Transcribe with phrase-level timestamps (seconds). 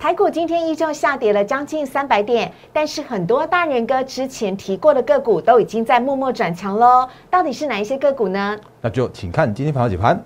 [0.00, 7.06] 台股今天依旧下跌了将近三百点，但是很多大人哥之前提过的个股都已经在默默转强喽。
[7.28, 8.58] 到底是哪一些个股呢？
[8.80, 10.24] 那就请看今天盘后解盘。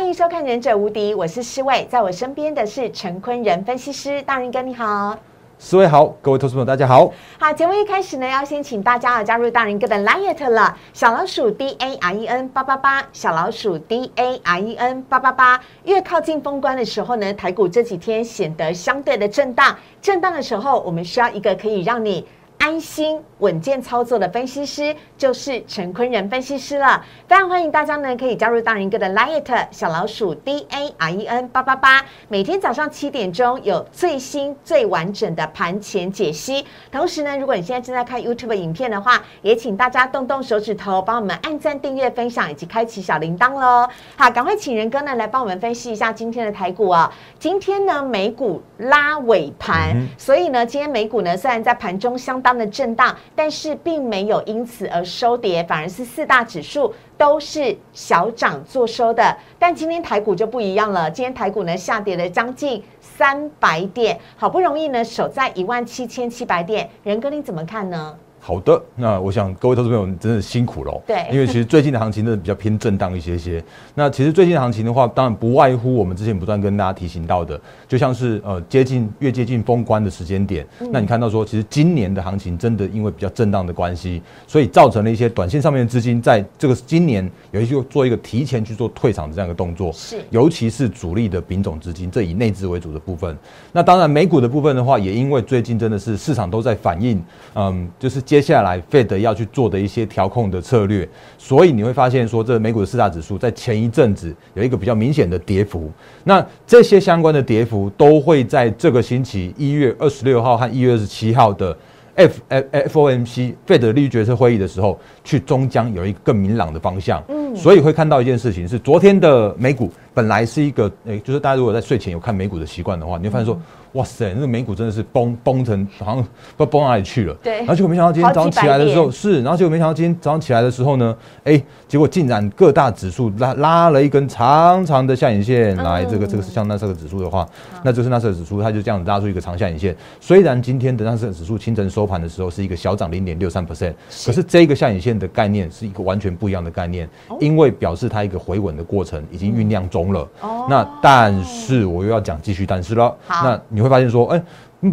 [0.00, 5.14] 欢迎收看《忍者无敌》，我是施伟，在我身边的是陈坤仁分析师，大仁哥你好，
[5.58, 7.12] 四位好，各位投资朋友大家好。
[7.38, 15.60] 好，节目一开始呢，要先请大家啊加入大人哥的 Liet 了，小老鼠 D A R E N 八八八，小老鼠 D A R E N 八八八。
[15.84, 22.26] 越靠近封关的时候呢，台股这几天显得相对的震荡，震荡的时候，我们需要一个可以让你。
[22.60, 36.66] 安心稳健操作的分析师就是陈坤仁分析师了，非常欢迎大家呢可以加入大人哥的 Liet 小老鼠 D A R E N 八八八，每天早上七点钟有最新最完整的盘前解析。
[36.92, 43.88] 同时呢，如果你现在正在看 YouTube 影片的话，也请大家动动手指头，帮我们按赞、订阅、分享以及开启小铃铛喽。
[44.16, 47.10] 好，赶快请仁哥呢来帮我们分析一下今天的台股啊。
[47.38, 52.49] 今天呢美股拉尾盘，所以呢今天美股呢虽然在盘中相当。
[52.56, 59.36] 的震荡，但是并没有因此而收跌，反而是四大指数都是小涨做收的。
[59.58, 68.16] 但今天台股就不一样了，今天台股呢下跌了将近三百点，好不容易呢守在一万七千七百点，仁哥你怎么看呢？
[68.42, 71.02] 好的，那我想各位投资朋友真的辛苦了。
[71.06, 73.62] 对， 因为其实最近的行情真的比较偏震荡一些些。
[73.94, 89.92] 那其实最近的行情的话，当然不外乎我们之前不断跟大家提醒到的，就像是呃接近越接近封关的时间点，那你看到说，其实今年的行情真的因为比较震荡的关系，所以造成了一些短线上面的资金在这个今年有一些做一个提前去做退场的这样一个动作。
[89.92, 93.36] 是，尤其是主力的品种资金，这以内资为主的部分。
[93.70, 97.22] 那当然美股的部分的话，也因为最近真的是市场都在反映，
[97.54, 99.18] 嗯，就是接下来 Fed。
[99.18, 105.90] 要去做的一些调控的策略，所以你会发现说，这美股的四大指数在前一阵子有一个比较明显的跌幅。
[106.22, 111.76] 那这些相关的跌幅都会在这个星期一月二十六号和一月二十七号的
[112.14, 117.20] F F F O M C Fed 利率决策会议的时候，去终将有一个更明朗的方向。
[117.26, 123.60] 嗯，所以会看到一件事情是，昨天的美股本来是一个，诶，就是大家如果在睡前有看美股的习惯的话，你会发现说。
[123.92, 126.28] 哇塞，那个美股真的是崩崩成好像不知
[126.58, 127.34] 道崩哪里去了。
[127.42, 137.48] 对，然后结果没想到今天早上起来的时候是，然后结果没想到今天早上起来的时候呢，哎，结果竟然各大指数拉拉了一根长长的下影线来，这个这个是像那这个指数的话，
[137.82, 139.96] 那就是那这个指数它就这样子拉出一个长下影线。
[140.20, 147.08] 虽然今天的那这个指数清晨收盘的时候是一个小涨零点六三 percent，可是这个下影线的概念是一个完全不一样的概念，
[147.40, 150.28] 因为表示它一个回稳的过程已经酝酿中了。
[150.42, 154.42] 哦，那但是我又要讲继续但是了，那你会发现说，哎，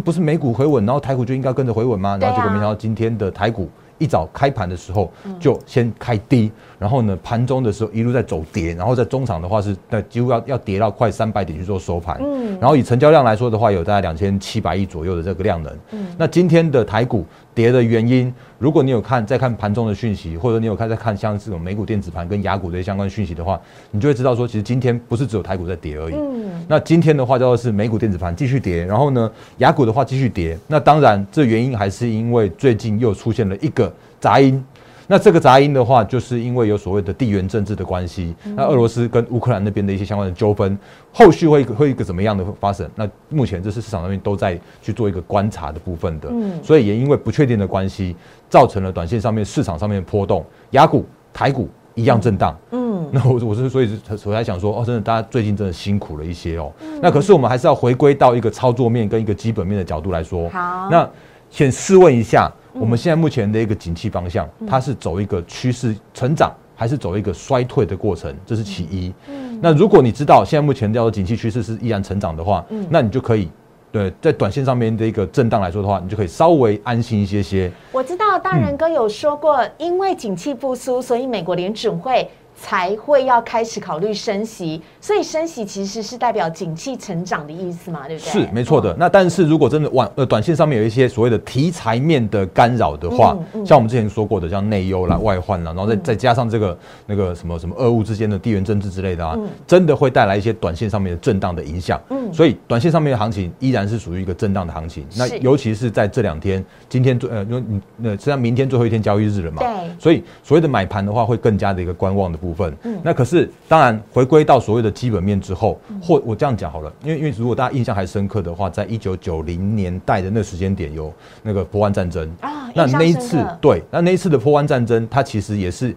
[0.02, 2.16] 不是美股回稳，然后台股就应该跟着回稳吗？
[2.18, 3.68] 然后结果没想到今天的台股
[3.98, 12.18] 一早开盘的时候就先开低，然后呢盘中的时候一路在走跌，然后在中场的话是那几乎要要跌到快三百点去做收盘。
[12.22, 15.70] 嗯，然后以成交量来说的话，有大概两千七百亿左右的这个量能。
[15.90, 17.26] 嗯，那今天的台股。
[17.58, 23.60] 跌的原因，如果你有看在看盘中的讯息，或者你有看在看像这种美股电子盘跟雅股的相关讯息的话，
[23.90, 26.14] 你就会知道说，其实今天不是只有台股在跌而已。
[26.14, 30.56] 嗯，那今天的话叫做是美股电子盘继续跌，然后呢，雅股的话继续跌。
[30.68, 34.64] 那当然，这原因还是因为最近又出现了一个杂音。
[35.10, 40.78] 那这个杂音的话，就是因为有所谓的地缘政治的关系，那俄罗斯跟乌克兰那边的一些相关的纠纷，
[41.10, 42.86] 后续会会一个怎么样的发生？
[42.94, 46.30] 那目前这是市场上面都在去做一个观察的部分的，
[46.62, 48.14] 所以也因为不确定的关系，
[48.50, 52.54] 造成了短线上面市场上面波动，雅股、台股一样震荡。
[52.72, 56.70] 嗯，那我我是所以我才想说，哦，真的大家最近真的辛苦了一些哦。
[57.00, 60.50] 那可是我们还是要回归到一个操作面跟一个基本面的角度来说。
[60.50, 61.08] 好，那
[61.48, 62.52] 先试问一下。
[62.80, 68.34] 我们现在目前的一个景气方向，它是走一个趋势成长，还是走一个衰退的过程？
[68.46, 69.12] 这是其一。
[69.60, 73.50] 那如果你知道现在目前叫做景气趋势是依然成长的话，那你就可以
[73.90, 77.70] 对在短线上面的一个震荡来说的话，你就可以稍微安心一些些。
[77.90, 82.28] 我知道大人哥有说过，因为景气复苏，所以美国联准会。
[82.60, 88.32] 才会要开始考虑升息，所以升息其实是代表景气成长的意思嘛，对不对？
[88.32, 88.94] 是没错的。
[88.98, 96.76] 那但是如果真的晚呃短线上面有一些所谓的题材面的干扰的话，像我们之前说过的，像内忧啦、外患啦，然后再再加上这个
[97.06, 102.00] 那个什么什么俄乌之间的地缘政治之类的啊，真的会带来一些短线上面的震荡的影响。
[102.10, 105.06] 嗯，所以短线上面的行情依然是属于一个震荡的行情。
[105.16, 112.74] 那尤其是在这两天，今天最呃，因为你那实际上明天最后一天交易日了嘛，对，所以所谓的买盘的话，会更加的一个观望的部分。
[112.82, 121.12] 嗯，那可是当然回归到所谓的基本面之后，或我这样讲好了，因为因为如果大家印象还深刻的话，在一九九零年代的那时间点有
[121.42, 122.28] 那个波湾战争。
[122.40, 125.94] 啊，那那一次对，那那一次的波湾战争，它其实也是，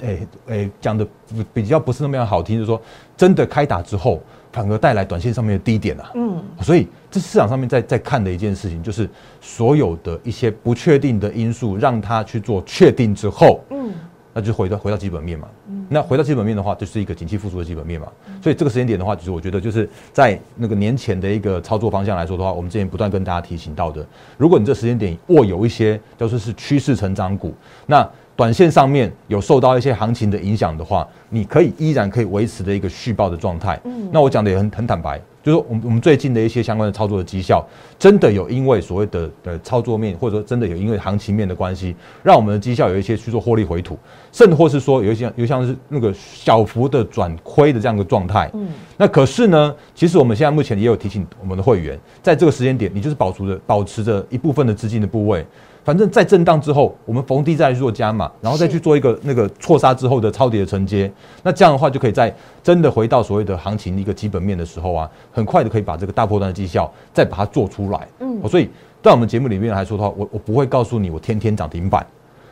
[0.00, 1.06] 诶诶讲的
[1.52, 2.80] 比较不是那么样好听，就是说
[3.16, 4.20] 真的开打之后，
[4.52, 9.08] 反而带来短线上面的低点啊，嗯，所以这市场上面在在看的一件事情，就是
[9.40, 13.92] 所有的一些不确定的因素，让它去做确定之后，嗯。
[14.34, 15.48] 那就回到回到基本面嘛，
[15.88, 18.06] 那回到基本面的话，就是一个景气复苏的基本面嘛。
[18.42, 24.06] 所以这个时间点的话，其实我觉得就是在那个年前的一个操作方向来说的话，我们之前不断跟大家提醒到的，
[24.36, 27.54] 如果你这时间点握有一些就是是趋势成长股，
[27.86, 33.80] 那短线上面有受到一些行情的影响的话，你可以依然可以维持的一个续报的状态。
[33.84, 35.20] 嗯，那我讲的也很很坦白。
[35.48, 37.66] 就是我们我们最近的一些相关的操作的绩效，
[37.98, 43.98] 真的有因为所谓的呃操作面，或者说真的有因为行情面的关系，让我们的绩效有一些去做获利回吐，
[44.30, 48.50] 甚至或是说有一些有像是那个小幅的转亏的这样一个状态。
[48.52, 48.68] 嗯，
[48.98, 55.46] 那可是呢，其实我们现在目前也有提醒我们的会员，在这个时间点，你就是保持着保持着一部分的资金的部位。
[55.88, 61.10] 反正，在震荡之后，我们逢低再做加码，然后再去做一个那个错杀之后的超跌的承接。
[61.42, 62.30] 那这样的话，就可以在
[62.62, 68.06] 真的回到所谓的行情一个基本面的时候啊，很快的可以把这个大波段的绩效再把它做出来。
[68.20, 68.68] 嗯，所以
[69.02, 72.06] 在我们节目里面来说的话，我我不会告诉你我天天涨停板，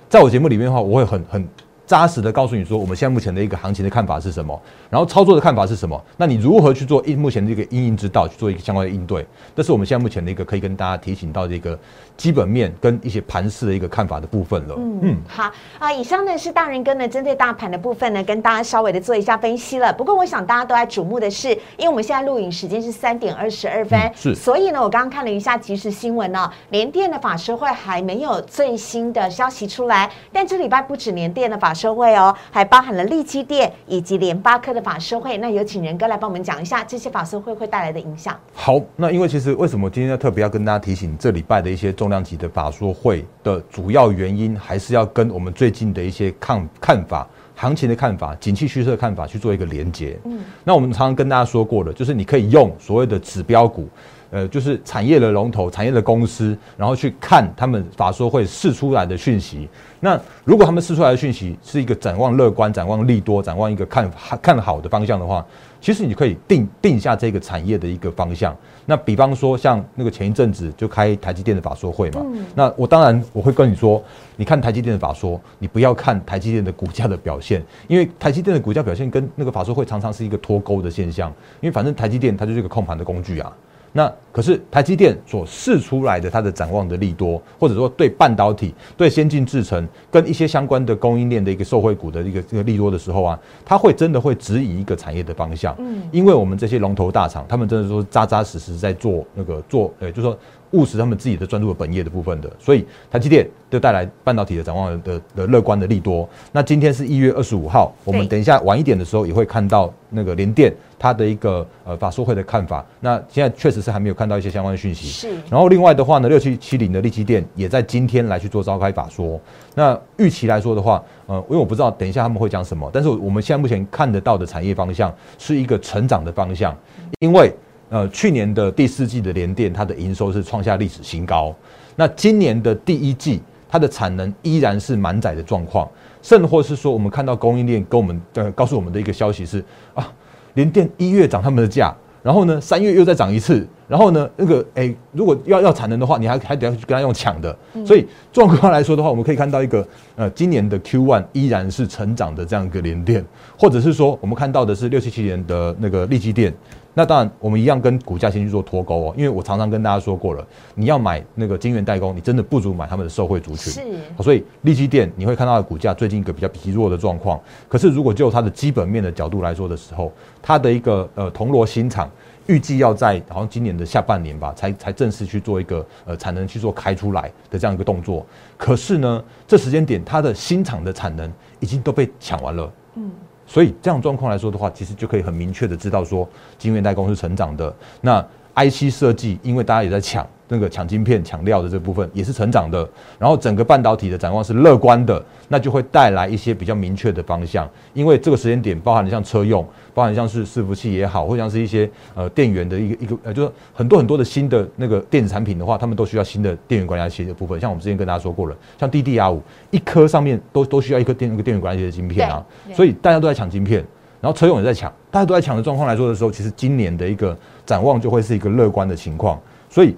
[0.09, 1.47] 在我节目里面的话，我会很很。
[1.87, 4.61] 扎实的告诉你说，我们现在目前的一个行情的看法是什么，
[4.91, 6.03] 然后操作的看法是什么？
[6.17, 9.25] 那你如何去做应目前的一个应应之道，去做一个相关的应对？
[9.55, 11.79] 这是我们现在目前的一个可以跟大家提醒到的一个
[12.17, 14.75] 基本面跟一些盘势的一个看法的部分了。
[14.77, 19.93] 嗯，嗯好啊，以上呢是大人哥呢针对大盘的部分呢，跟大家稍微的做一下分析了。
[19.93, 32.35] 不过我想大家都在瞩目的是，因为我们现在录影时间是三点二十二分，是，所以呢，我刚刚看了一下即时新闻呢，联电的法师会还没有最新的消息出来，但这礼拜不止联电的法说会哦。
[32.51, 38.35] 还包含了利基店以及联发科的法收会，那有请仁哥来帮我们讲一下这些法收会会带来的影响。
[38.55, 50.19] 好，那因为其实为什么今天要特别要跟大家提醒这礼拜的一些重量级的法说会的主要原因，还是要跟我们最近的一些看看法、行情的看法、景气趋势的看法去做一个连接。
[50.25, 53.89] 嗯，那我们常常跟大家说过的，就是你可以用所谓的指标股。
[54.31, 59.69] 呃，就是产业的龙头、产业的公司，然后去看他们法说会释出来的讯息。
[60.01, 64.11] 那如果他们释出来的讯息是一个展望乐观、展望利多、展望一个看
[64.43, 65.45] 看好的方向的话，
[65.81, 68.55] 其实你可以定定下这个产业的一个方向。
[68.85, 72.25] 那比方说，像那个前一阵子就开台积电的法说会嘛，
[72.55, 74.03] 那我当然我会跟你说，
[74.37, 81.33] 你看台积电的法说，你不要看台积电的股价的表现，因为台积电的股价表现跟那个法说会常常是一个脱钩的现象。
[81.61, 83.53] 因为反正台积电它就是一个控盘的工具啊。
[83.97, 95.75] 那可是台积电所试出来的它的展望的利多，或者说对半导体、对先进制程跟一些相关的供应链的一个受惠股的一个这个利多的时候啊，它会真的会指引一个产业的方向。
[95.79, 100.39] 嗯，因为我们这些龙头大厂，他们真的说扎扎实实在做那个做，呃，就说。
[100.73, 106.29] 务实他们自己的专注的本业的部分的，所以台积电就带来半导体的展望的的乐观的利多。
[106.53, 112.85] 那今天是一月二十五号，我们等一下晚一点的时候也会看到那个联电它的一个呃法说会的看法。
[113.01, 115.07] 那现在确实是还没有看到一些相关的讯息。
[115.07, 115.35] 是。
[115.51, 119.41] 然后另外的话呢，六七七零的利基电也在今天来去做召开法说。
[119.75, 126.77] 那预期来说的话，呃，因为我不知道等一下他们会讲什么，但是我们现在目前看得到的产业方向是一个成长的方向，
[127.21, 127.53] 因为。
[127.97, 131.55] 呃，去年的第四季的联电，它的营收是创下历史新高。
[131.95, 135.89] 那今年的第一季，它的产能依然是满载的状况，
[136.21, 140.13] 甚或是说，我们看到供应链跟我们呃告诉我们的一个消息是啊，
[140.53, 141.91] 联电一月涨他们的价，
[142.23, 147.57] 然后呢，三月又再涨一次，然后呢，那个哎，如果要要产能的话，你还还得要去跟他用抢的。
[147.85, 153.25] 所以状况来说的话，我们可以看到一个呃，今年的 Q one 依然是成长的这样一个联电，
[153.59, 156.53] 或者是说，我们看到的是六七七年的那个利基电。
[156.99, 160.43] 那当然，我们一样跟股价先去做脱钩哦，因为我常常跟大家说过了，
[160.75, 163.71] 你要买那个晶圆代工，你真的不如买他们的受惠族群。
[163.71, 163.83] 是，
[164.23, 167.39] 所以利基电你会看到的股价最近一个比较疲弱的状况。
[167.69, 172.11] 可是如果就它的基本面的角度来说的时候，它的一个呃铜锣新厂
[172.47, 178.25] 预计要在好像今年的下半年吧，才才正式去做一个呃产能去做开出来的这样一个动作。
[178.57, 182.73] 可是呢，这时间点它的新厂的产能已经都被抢完了。
[182.95, 183.11] 嗯。
[183.49, 187.73] 所以这样状况来说的话，其实就可以很明确的知道说，晶圆代工是成长的。
[188.01, 188.21] 那
[188.57, 192.89] IC 设计，因为大家也在抢那个抢晶片、抢料的这部分，也是成长的。
[193.21, 197.69] 然后整个半导体的展望是乐观的，那就会带来一些比较明确的方向。
[197.95, 207.61] 因为这个时间点，包含像车用，包含像是伺服器也好，或像是一些呃电源的一个一个呃，就是很多很多的新的那个电子产品的话，他们都需要新的电源管理器的部分。
[207.61, 213.85] 像我们之前跟大家说过了，像 DDR 五一颗上面都都需要一颗电那个电源管理器的晶片啊，所以大家都在抢晶片。
[214.19, 217.37] 然后车用也在抢，大家都在抢的状况来说的时候，其实今年的一个
[217.67, 219.39] 展望就会是一个乐观的情况。
[219.69, 219.95] 所以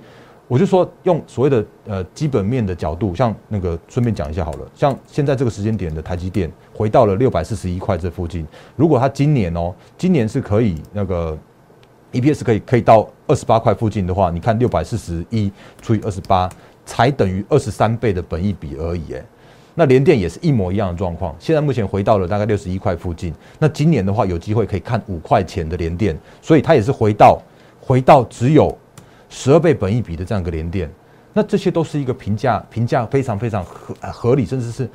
[0.49, 11.37] 我就说，用所谓的呃基本面的角度，像那个顺便讲一下好了，像现在这个时间点的台积电回到了六百四十一块这附近，如果它今年哦，今年是可以那个
[12.13, 15.53] EPS 可以可以到二十八块附近的话，你看六百四十一
[15.83, 16.49] 除以二十八，
[16.87, 19.23] 才等于二十三倍的本益比而已，哎。
[19.75, 23.33] 那联电也是一模一样的状况，现在目前回到了大概六十一块附近。
[23.61, 27.41] 那今年的话，有机会可以看五块钱的联电，所以它也是回到
[27.81, 28.77] 回到只有
[29.29, 30.91] 十二倍本益比的这样一个连电。
[31.33, 34.89] 那这些都是一个评价评价非常非常合合理，甚至是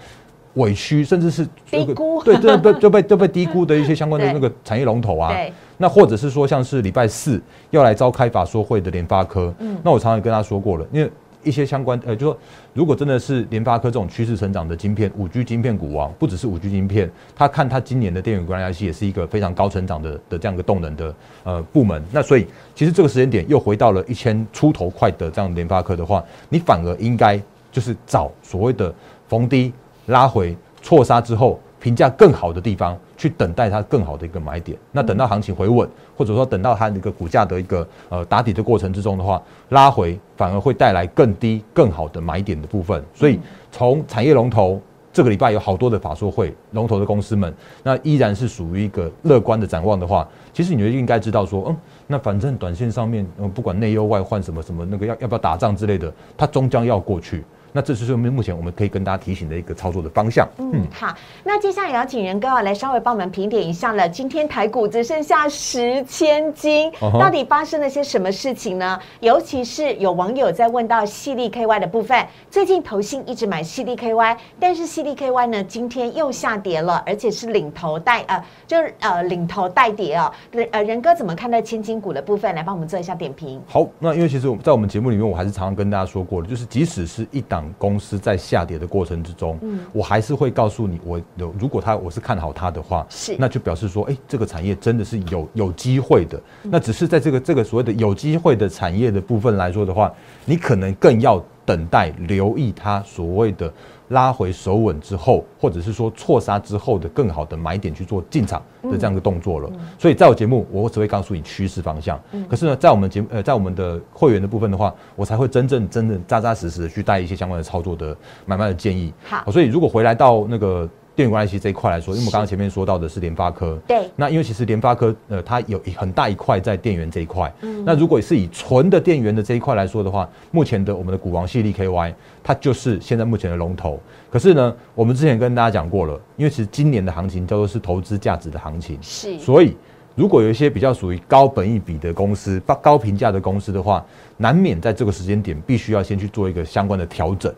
[0.55, 5.33] 委屈，甚至是低估，对，对被就被就被低估的一些相关的 那个产业龙头啊。
[5.77, 11.09] 那或者是说，像是礼拜四要来召开法说会的联发科，嗯，那我常常跟他说过了，因为。
[11.43, 12.37] 一些相关呃，就说
[12.73, 22.03] 如果真的是联发科这种趋势成长的晶片，五 G 晶片股王，不只是五 G 晶片，他看他今年的电源管理 IC 也是一个非常高成长的的这样一个动能的呃部门。
[22.11, 27.39] 那所以其实这个时间点又回到了一千出头块的这样联发科的话，你反而应该
[27.71, 28.93] 就是找所谓的
[29.27, 29.73] 逢低
[30.07, 31.59] 拉回错杀之后。
[31.83, 35.85] 评价更好的地方去等待它更好的一个买点，那等到行情回稳，
[36.15, 43.03] 或者说等到它的一个股价的一个呃打底的过程之中的话，拉回反而会带来更低更好的买点的部分。
[43.13, 43.37] 所以
[43.69, 57.43] 从产业龙头这个礼拜有好多的法说会，龙头的公司们，那依然是属于一个乐观的展望的话，其实你就应该知道说，嗯，那反正短线上面，嗯，不管内忧外患什么什么那个要要不要打仗之类的，它终将要过去。
[57.73, 60.47] 那这就是目前我们可以跟大家提醒的一个操作的方向。
[60.59, 61.13] 嗯，好，
[61.43, 64.07] 那接下来要请仁哥来稍微帮我们评点一下了。
[64.07, 68.99] 今天台股只剩下十千金，到底发生了些什么事情呢？
[69.21, 80.31] 尤其是有网友在问到细粒 KY 的部分，最近投信一直买细粒 KY，但是细粒 KY 呢今天又下跌了，而且是领头带呃，就是呃领头带跌哦。
[80.71, 82.53] 呃，仁哥怎么看待千金股的部分？
[82.53, 83.59] 来帮我们做一下点评。
[83.67, 87.62] 好，那因为其实我们在我们节目里面，我还是常常跟大家说过的，就是即使是一档。
[87.77, 96.41] 公司在下跌的过程之中，嗯，我还是会告诉你，我有如果他我是看好他的话，是那就表示说，哎，这个产业真的是有有机会的。
[96.63, 100.11] 那只是在这个这个所谓的有机会的产业的部分来说的话，
[100.45, 103.71] 你可能更要等待留意它所谓的。
[104.13, 109.69] 拉回手稳之后，或者是说错杀之后的更好的买点去做进场的这样一个动作了。
[109.99, 112.17] 所以在我节目，我只会告诉你趋势方向。
[112.49, 118.15] 可是呢，在我们节目呃，在我们的会员的部分的话，我才会真正真正扎扎实实的去带一些相关的操作的
[118.45, 119.13] 买卖的建议。
[119.25, 120.89] 好，所以如果回来到那个。
[121.15, 133.99] 电源管理器这一块来说，因为我们刚刚前面说到的是联发科，对，那因为其实联发科呃，它有很大一块在电源这一块，嗯，那如果是以纯的电源的这一块来说的话，目前的我们的股王系列 KY，它就是现在目前的龙头。
[134.31, 139.77] 可是呢，我们之前跟大家讲过了，因为其实今年的行情叫做是投资价值的行情，是，所以
[140.15, 144.03] 如果有一些比较属于高本益比的公司、高高评价的公司的话，
[144.37, 147.53] 难免在这个时间点必须要先去做一个相关的调整。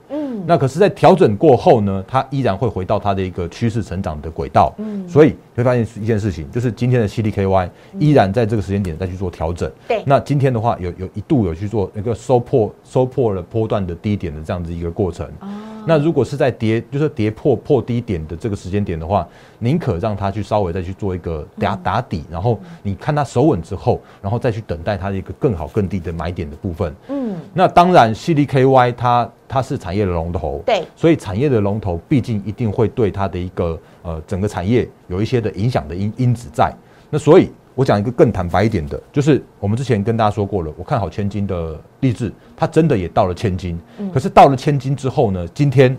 [0.45, 4.73] 那可是，在调整过后呢，它依然会回到它的一个趋势成长的轨道。
[4.77, 9.71] 嗯，所以会发现一件事情，就是今天的 CDKY 依然在这个时间点再去做调整。
[9.87, 15.25] 对，那今天的话，有有一度有去做一个收破收破了波段的低点的这样子一个过程。
[15.39, 15.47] 哦，
[15.87, 19.27] 那如果是在跌，就是跌破破低点的这个时间点的话，
[19.59, 26.93] 宁可让它去稍微再去做一个打打底，然后你看它守稳之后，然后再去等待它的一个更好更低的买点的部分。
[27.09, 29.29] 嗯，那当然 CDKY 它。
[29.47, 36.73] 它是产业的龙头，对，所以产业的龙头毕竟一定会对它的一个呃整个产业有一些的影响的因因子在。
[37.09, 43.79] 那所以我讲一个更坦白一点的，就是我们之前跟大家说过了，我看好千金的励志，它真的也到了千金。
[43.99, 44.11] 嗯。
[44.11, 45.95] 可是到了千金之后呢，今天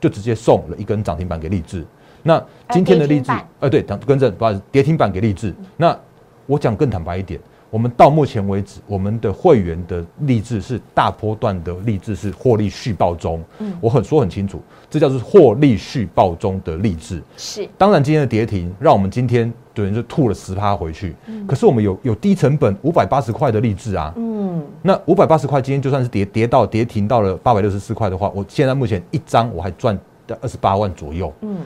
[0.00, 1.84] 就直接送了一根涨停板给励志。
[2.22, 5.54] 那今天的励志，呃，对，等更正，不好意思，跌停板给励志。
[5.76, 5.98] 那
[6.46, 7.40] 我讲更坦白一点。
[7.70, 13.42] 我们到目前为止，我们的会员的励志是大波段的励志是获利续报中。
[13.60, 14.60] 嗯，我很说很清楚，
[14.90, 17.22] 这叫做获利续报中的励志。
[17.36, 21.14] 是，当然今天的跌停让我们今天等于就吐了十趴回去。
[21.26, 24.12] 嗯，可是我们有有低成本五百八十块的励志啊。
[24.16, 29.96] 嗯，那五百八十块今天就算是跌跌到跌停到了八百六十四块的话，我现在目前一张我还赚
[30.40, 31.32] 二十八万左右。
[31.42, 31.58] 嗯。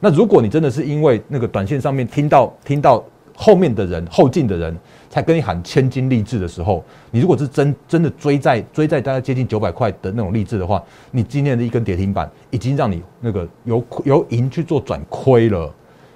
[0.00, 3.02] 那如果你真的是因为那个短线上面听到听到
[3.40, 4.76] 后面的人后进的人
[5.08, 15.72] 才跟你喊千金励志的时候，你如果是真真的追在追在大概接近九百块的那种励志的话，你今天的一根跌停板已经让你那个由由盈去做转亏了。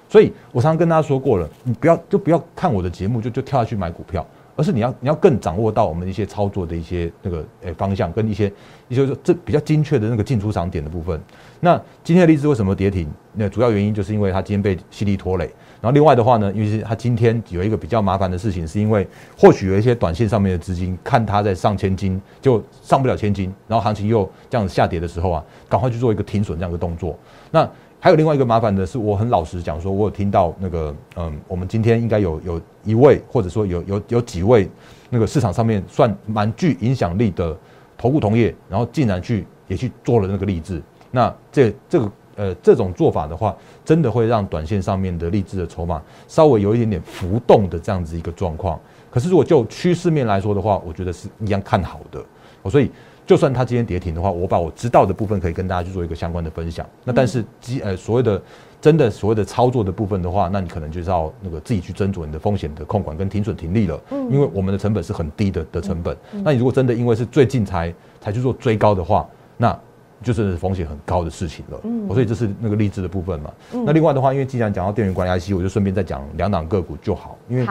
[0.09, 4.25] 所以我常常跟大家说过了，你不要就不要看我的节目就就跳下去买股票。
[4.55, 8.53] 而是你要你要更掌握到我们一些操作的一些那个诶方向跟一些，
[8.87, 11.19] 也就是这比较精确的那个进出场点的部分。
[11.59, 13.09] 那今天的例子为什么跌停？
[13.33, 15.49] 那主要原因就是因为它今天被犀利拖累。
[15.83, 19.05] 然后另外的话呢，因为是它今天有一个比较麻烦的事情，是因为
[19.37, 27.19] 或许有一些短线上面的资金看它在上千金就上不了千金，然后行情又这样子下跌的时候啊，赶快去做一个停损这样的动作。
[27.51, 34.69] 那还有另外一个麻烦的是，我很老实讲说，我有听到那个，嗯，我们今天应该有有一位，或者说有有有几位，
[35.09, 37.57] 那个市场上面算蛮具影响力的
[37.97, 40.81] 投顾同业，然后竟然去也去做了那个励志。
[41.11, 48.79] 那这这个呃这种做法的话，真的会让短线上面的励志的筹码稍微有一点点浮动的这样子一个状况。
[49.09, 52.23] 可是如果就趋势面来说的话，我觉得是一样看好的。
[52.69, 52.91] 所以。
[53.25, 56.85] 就算它今天跌停的话，我把我知道的部分可以跟大家去做一个相关的分享。
[57.05, 58.41] 那但是基呃所谓的
[58.81, 63.97] 真的所谓的操作的部分的话，那你可能就是要那个自己去斟酌你的风险的控管跟停损停利了。
[64.11, 66.17] 嗯，因为我们的成本是很低的的成本。
[66.43, 69.25] 那你如果真的因为是最近才才去做追高的话，
[69.55, 69.79] 那
[70.23, 71.79] 就是风险很高的事情了。
[71.83, 73.51] 嗯，所以这是那个励志的部分嘛。
[73.71, 77.37] 那另外的话，因为既然讲到电源管理 IC，我就顺便再讲两档个股就好。
[77.49, 77.67] 因为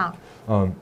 [0.46, 0.72] 嗯，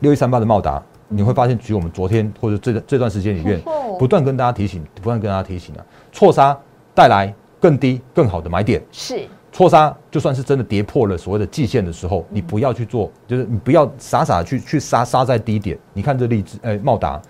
[0.00, 0.82] 六一三八的茂达。
[1.08, 3.62] 你会发现，举我们昨天或者这这段时间里面，
[3.96, 6.58] 不断跟大家提醒，不断跟大家提醒啊，错杀
[6.96, 8.82] 带来更低、更好的买点。
[8.90, 9.20] 是
[9.52, 15.78] 错杀，就算是真的跌破了所谓的季线的时候，你不要去做，就是你不要傻傻去去杀杀在低点。
[15.92, 17.22] 你看这例子，哎，茂达，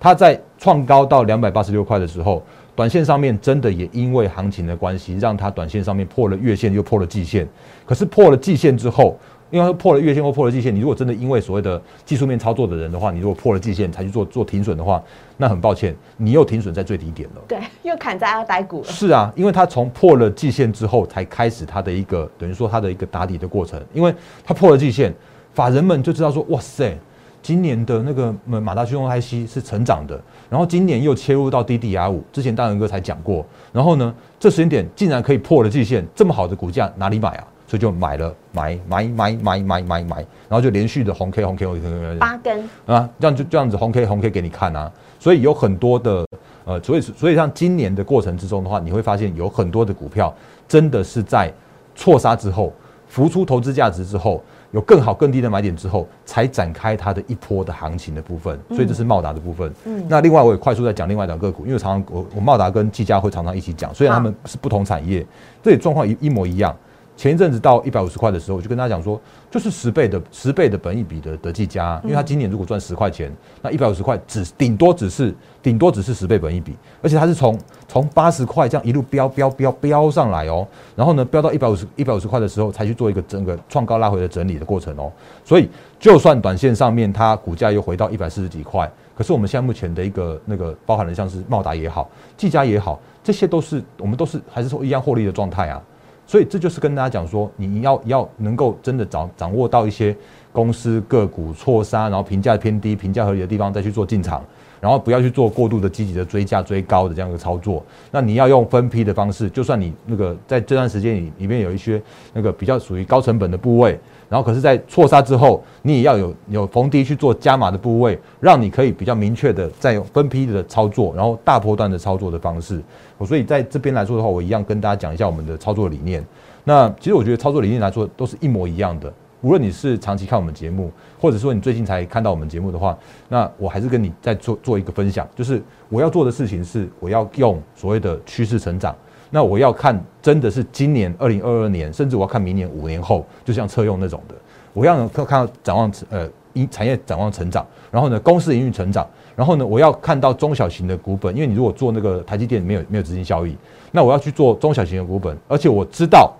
[0.00, 2.42] 它在创高到两百八十六块的时候，
[2.74, 7.46] 短线上面真的也因为行情的关系，让它短线上面破了月线，又破了季线。
[7.84, 9.18] 可是破了季线之后，
[9.50, 15.02] 因为破了月线或破了季线，你如果真的因为所谓的技术面操作的人的话，你如果破了季线才去做做停损的话，
[15.36, 17.42] 那很抱歉，你又停损在最低点了。
[17.48, 18.84] 对，又砍在阿呆股了。
[18.84, 25.12] 是啊，因为它从破了季线之后才开始它的一个等于说它的一个打底的过程，因为它破了季线，
[25.52, 26.96] 法人们就知道说，哇塞，
[27.42, 37.46] 今年的那个马达驱动 IC 是成长的，然后今年又切入到 DDR 五，之前大仁哥才讲过，然后呢，这时间点竟然可以破了季线，这么好的股价哪里买啊？
[37.66, 40.16] 所以就买了，买买买买买买买，
[40.48, 44.90] 然后就连续的红 K 红 K 红 K 八根啊，这样就这样子红 K 红 K 给你看啊。
[45.20, 46.26] 所以有很多的
[46.64, 50.34] 呃，所以所以像今年的过程之中的话，你会发现有很多的股票
[50.66, 51.52] 真的是在
[51.94, 52.72] 错杀之后，
[53.06, 58.58] 浮出投资价值之后，有更好更低的买点之后，才展开它的一波的行情的部分。
[58.68, 59.72] 所以这是茂达的部分。
[59.84, 65.26] 嗯，那另外我也快速在讲另外两个股，因为常常我我茂达跟技嘉会常常一起讲，虽然他们是不同产业，
[65.62, 66.76] 这里状况一一模一样。
[67.20, 73.30] 前一阵子到一百五十块的时候，我就跟他讲说，就是十倍的十倍的本益比的德技嘉，因为他今年如果赚十块钱，
[73.60, 85.12] 那一百五十块只顶多只是顶多只是十倍本益比，而且它是从从八十块这样一路飙飙飙飙上来哦，然后呢飙到一百五十一百五十块的时候才去做一个整个创高拉回的整理的过程哦，
[85.44, 95.82] 所以就算短线上面它股价又回到一百四十几块，可是我们现在目前的一个那个包含了像是茂达也好，技嘉也好，这些都是我们都是还是说一样获利的状态啊。
[96.30, 100.16] 所以这就是跟大家讲说，你要要能够真的掌掌握到一些
[100.52, 104.40] 公司个股错杀，然后评价偏低、评价合理的地方再去做进场，
[104.80, 107.84] 然后不要去做过度的积极的追价追高的这样一个操作。
[108.12, 112.00] 那你要用分批的方式，就算你那个在这段时间里里面有一些
[112.32, 113.98] 那个比较属于高成本的部位。
[114.30, 122.80] 然后，可是，在错杀之后，你也要有有逢低去做加码的部位，让你可以比较明确的再用分批的操作，然后大波段的操作的方式。
[123.26, 126.24] 所以，在这边来说的话，我一样跟大家讲一下我们的操作理念。
[126.62, 129.12] 那其实我觉得操作理念来说都是一模一样的。
[129.40, 132.96] 无论你是长期看我们节目，或者说你最近才看到我们节目的话，
[133.28, 138.94] 那我还是跟你再做做一个分享，就是我要做的事情是，我要用所谓的趋势成长。
[139.30, 144.34] 那我要看，真的是今年二零二二年，甚至我要看明年五年后，就像车用那种的，
[144.72, 146.28] 我要看看到展望呃，
[146.68, 153.56] 产业展望成长，然后呢，公司营运成长，然后呢，我要看到中小型的股本，因为你如果做那个台积电没有没有资金效益，
[153.92, 156.32] 那我要去做中小型的股本，而且我知道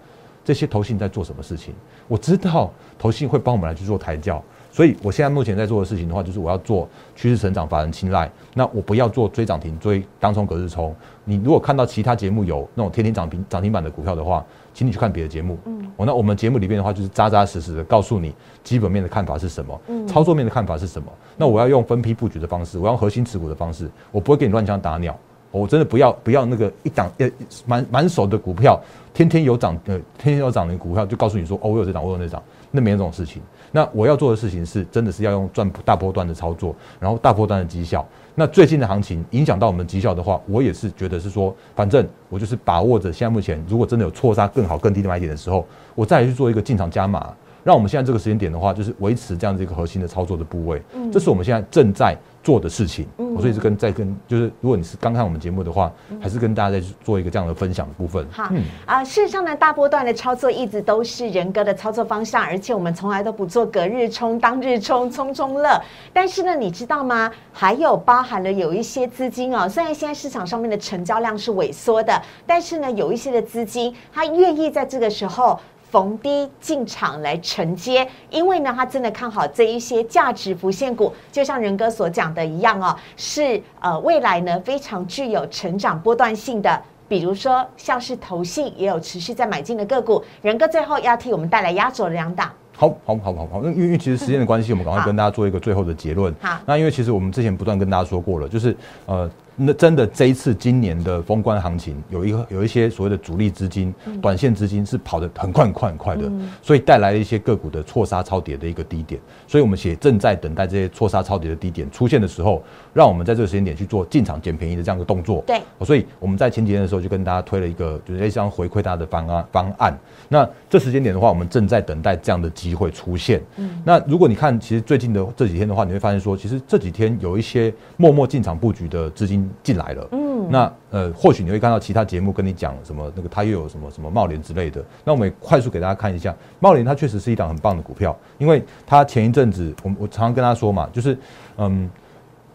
[0.44, 1.72] 这些投信在做什么事情，
[2.09, 4.42] 我知道投信会帮我们来去做台教。
[4.72, 8.30] 所以，我现在目前在做的事情的话，就是我要做趋势成长、法人青睐。
[8.54, 10.94] 那我不要做追涨停、追当冲、隔日冲。
[11.24, 15.59] 你如果看到其他节目有那种天天涨停、涨停板的股票的话，请你去看别的节目。
[15.64, 21.11] 嗯，我那我们节目里面的话，就是扎扎实实的告诉你基本面的看法是什么，操作面的看法是什么。
[21.37, 25.16] 那我要用分批布局的方式，我要核心持股的方式，我不会给你乱枪打鸟。
[25.52, 27.28] 我真的不要不要那个一档呃
[27.66, 28.80] 满满手的股票，
[29.12, 33.42] 天天有涨呃天天有涨的股票就告诉你说哦我有这涨我有那涨，那没有这种事情。
[33.72, 38.06] 那我要做的事情是真的是要用赚大波段的操作，然后大波段的绩效。
[38.35, 47.35] 那最近的行情影响到我们绩效的话，我也是觉得是说，反正我就是把握着现在目前如果真的有错杀更好更低的买点的时候，我再去做一个进场加码。
[47.62, 58.26] 让我们现在这个时间点的话，就是维持这样子一个核心的操作的部位，嗯，这是我们现在正在做的事情，嗯，所以是跟在跟就是如果你是刚看我们节目的话，还是跟大家在做一个这样的分享的部分。
[58.31, 65.81] 好，嗯啊，事实上呢，大波段的操作一直都是人哥的操作方向，而且我们从来都不做隔日冲、当日冲、冲冲乐。
[66.12, 67.31] 但是呢，你知道吗？
[67.53, 75.59] 还有包含了有一些资金哦，虽然现在市场上面的成交量是萎缩的，但是呢，有一些的资金他愿意在这个时候。
[75.90, 90.22] 逢低进场来承接，因为呢，他真的看好这一些价值浮现股，就像仁哥所讲的一样哦，是呃未来呢非常具有成长波段性的，比如说像是投信也有持续在买进的个股。
[90.42, 92.50] 仁哥最后要替我们带来压轴的两档。
[92.76, 93.61] 好，好，好，好，好。
[93.62, 96.33] 那因为其实时间的关系，我们赶快跟大家做一个最后的结论。
[96.40, 98.76] 好，那因为其实我们之前不断跟大家说过了，就是
[99.07, 99.29] 呃。
[99.62, 109.20] 那真的这一次今年的封关行情，有一个有一些所谓的主力资金、短线资金是跑得很快很快很快的，所以带来了一些个股的错杀超跌的一个低点。
[109.46, 112.62] 所以我们也正在等待这些错杀超跌的低点出现的时候，
[112.94, 115.44] 让我们在这个时间点去做进场捡便宜的这样一个动作。
[115.46, 119.94] 对，所以我们在前几天的时候就跟大家推了一个就是类似回馈大家的方案方案。
[120.29, 123.42] 那这时间点的话，我们正在等待这样的机会出现。
[123.57, 130.08] 嗯，那如果你看其实最近的这几天的话，你会发现说，其实这几天有一些默默进场布局的资金进来了。
[130.12, 130.48] 嗯。
[130.50, 134.84] 那呃，或许你会看到其他节目跟你讲什么那个，它又有什么什么茂联之类的。
[135.04, 141.16] 那我们快速给大家看一下，茂联它确实是一档很棒的股票，因为它前一阵子，我我常常跟他说嘛，就是
[141.56, 141.90] 嗯。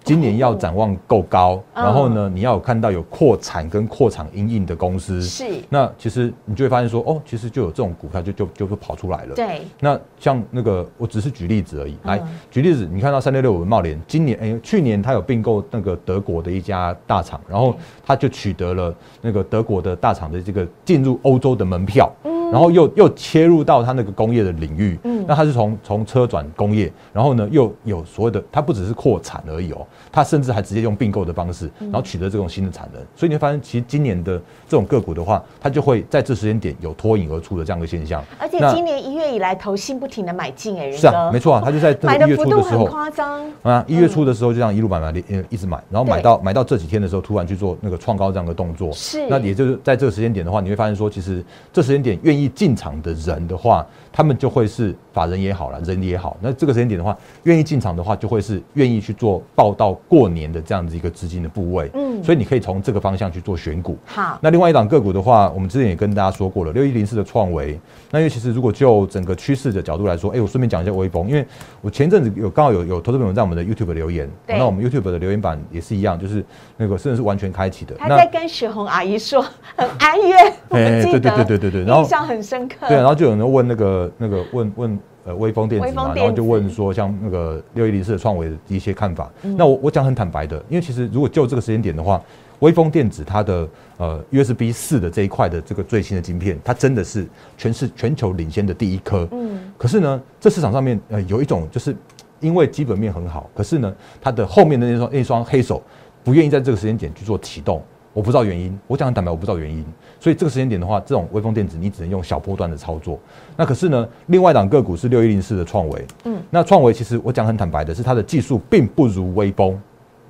[0.05, 5.43] 今年要展望够高，然后呢，你要有看到有扩产跟扩厂阴影的公司，是。
[5.67, 9.33] 那其实你就会发现说，哦，其实就有这种股票就就就会跑出来了。
[9.33, 9.61] 对。
[9.79, 11.97] 那像那个，我只是举例子而已。
[12.03, 22.11] 来举例子，你看到三六六五茂联，今年哎，去年它有并购那个德国的一家大厂，然后它就取得了那个德国的大厂的这个进入欧洲的门票。
[22.51, 38.23] 然后又又切入到它那个工业的领域，嗯，那它是从从车转工业，然后呢又有所谓的，它不只是扩产而已哦，它甚至还直接用并购的方式，然后取得这种新的产能，所以你会发现，其实今年的这种个股的话，它就会在这时间点有脱颖而出的这样的现象。
[38.39, 43.45] 而且今年一月以来，投信不停的买进，哎，是啊，没错啊，它就在这个一月初的时候，夸张。
[43.63, 45.13] 啊，一月初的时候就这样一路买买
[45.49, 53.15] 一直买，然后买到买到这几天的时候，突然去做那个创高这样的动作，是，那也就是在这个时间点的话，你会发现说，其实这时间点愿意进场的。
[53.25, 56.37] 人的话，他们就会是法人也好了，人也好。
[56.41, 61.89] 那这个时间点的话，愿意进场的话，就会是愿意去做报到过年的这样子一个资金的部位。
[61.93, 63.97] 嗯，所以你可以从这个方向去做选股。
[64.05, 67.79] 好，那另外一档个股的话，我们之前也跟大家说过了，六一零四的创维。
[68.11, 71.45] 那因为其实如果就整个趋势的角度来说，哎，我顺便讲一下微风，因为
[71.81, 76.43] 我前阵子有刚好有有投资朋友在我们的 YouTube 留言，那我们 YouTube 的留言板也是一样，就是
[76.77, 77.95] 那个甚至是完全开启的。
[77.95, 79.41] 他在跟雪红阿姨说
[79.75, 80.37] 很哀怨，
[80.69, 82.87] 哎，对对对对对对，然后印象很深刻。
[82.87, 89.31] 对，然后就有人问那个那个问问呃微风电子嘛，然后就问说像那个六一零四的创维的一些看法。
[89.41, 92.21] 那我我讲很坦白的，因为其实如果就这个时间点的话。
[92.59, 99.27] 微风电子它的呃 USB 四的这一块的这个最新的晶片，它真的是全是全球领先的第一颗。
[99.33, 99.59] 嗯。
[99.77, 101.93] 可是呢，这市场上面呃有一种就是
[102.39, 105.83] 因为基本面很好，可是呢，它的后面的那双那双黑手
[106.25, 108.77] 不愿意在这个时间点去做启动，我不知道原因。
[108.87, 109.85] 我讲很坦白，我不知道原因。
[110.19, 113.19] 所以这个时间点的话，这种微风电子你只能用小波段的操作。
[113.55, 116.07] 那可是呢，另外一档个股是六一零四的创维。
[116.23, 116.41] 嗯。
[116.49, 119.79] 那创维其实我讲很坦白的是，它的技术并不如微风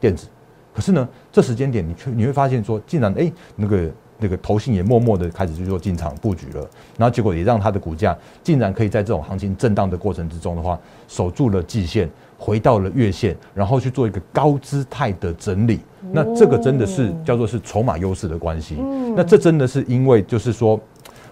[0.01, 0.27] 电子。
[0.73, 10.77] 可是呢，这时间点你却你会发现说，竟然哎，那个那个投信也默默的开始去做进场布局了，然后结果也让它的股价竟然可以在这种行情震荡的过程之中的话，
[11.07, 15.79] 守住了季线，回到了月线，然后去做一个高姿态的整理。
[16.11, 18.75] 那这个真的是叫做是筹码优势的关系。
[19.15, 20.79] 那这真的是因为就是说。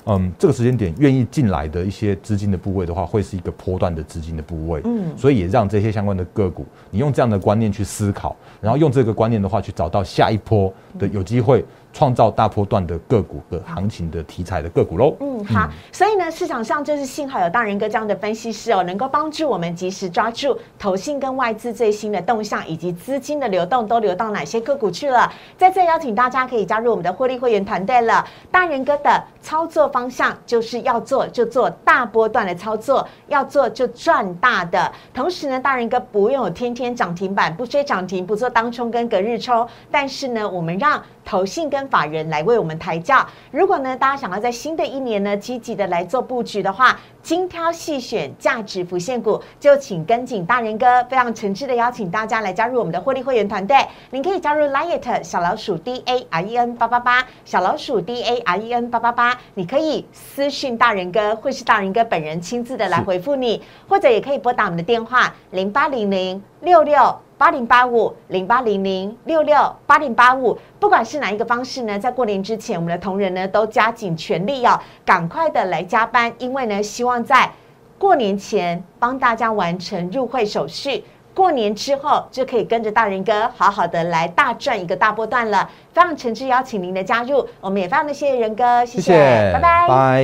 [0.05, 4.81] 嗯，这个时间点愿意进来的一些资金的部位的话，会是一个波段的资金的部位。
[4.83, 11.63] 嗯，所以也让这些相关的个股，你用这样的观念去思考，然后用这个观念的话去找到下一波的有机会
[11.93, 15.15] 创造大波段的个股的行情的题材的个股喽。
[15.19, 25.31] 嗯，好，所以呢，市场上就是幸好有大人哥这样的分析师哦，能够帮助我们及时抓住投信跟外资最新的动向，以及资金的流动都流到哪些个股去了。
[25.57, 28.25] 在这邀请大家可以加入我们的获利会员团队了。
[28.49, 34.89] 大人哥的操作方向就是要做就做大波段的操作，要做就赚大的。
[35.13, 43.27] 同时呢，大人哥不用天天涨停板，不追涨停，不做当冲跟隔日冲，但是呢，我们让投信跟法人来为我们抬轿。
[43.51, 53.77] 如果呢，大家想要在新的一年呢，积极的来做布局的话，精挑细选价值浮现股，就请跟紧大人哥，非常诚挚的邀请大家来加入我们的获利会员团队。
[54.11, 67.17] 您可以加入 Liet 小老鼠 D A R E N 八八八，小老鼠 D A R E N 八八八，你可以私讯大人哥，会是大人哥本人亲自的来回复你，或者也可以拨打我们的电话零八零零六六。
[67.43, 77.51] 八零八五零八零零六六八零八五，不管是哪一个方式呢，在过年之前，我们的同仁呢都加紧全力要赶快的来加班，因为呢，希望在
[77.99, 81.03] 过年前帮大家完成入会手续，
[81.33, 85.69] 过年之后就可以跟着大人哥好好的来大赚一个大波段了。
[85.91, 90.21] 非常诚挚邀请您的加入，我们也非常的谢谢仁哥，谢谢，拜拜，拜。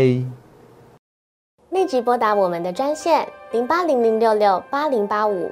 [1.72, 5.52] 立即拨打我们的专线零八零零六六八零八五。